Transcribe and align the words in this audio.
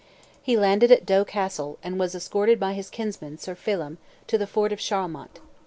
He 0.41 0.57
landed 0.57 0.91
at 0.91 1.05
Doe 1.05 1.23
Castle, 1.23 1.77
and 1.83 1.99
was 1.99 2.15
escorted 2.15 2.59
by 2.59 2.73
his 2.73 2.89
kinsman, 2.89 3.37
Sir 3.37 3.53
Phelim, 3.53 3.99
to 4.25 4.35
the 4.39 4.47
fort 4.47 4.73
of 4.73 4.79
Charlemont. 4.79 5.39